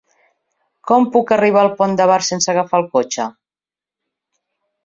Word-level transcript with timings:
Com 0.91 1.05
puc 1.15 1.33
arribar 1.35 1.61
al 1.63 1.69
Pont 1.81 1.93
de 2.01 2.09
Bar 2.13 2.17
sense 2.31 2.51
agafar 2.55 2.81
el 2.85 2.89
cotxe? 2.99 3.29